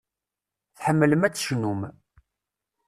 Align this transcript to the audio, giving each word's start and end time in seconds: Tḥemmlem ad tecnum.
Tḥemmlem 0.77 1.23
ad 1.27 1.33
tecnum. 1.35 1.81